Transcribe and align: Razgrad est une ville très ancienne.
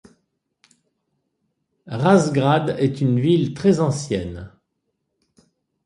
Razgrad 1.85 2.75
est 2.79 3.01
une 3.01 3.19
ville 3.19 3.53
très 3.53 3.79
ancienne. 3.81 4.49